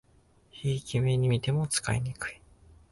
[0.49, 2.41] ひいき目にみても使いにくい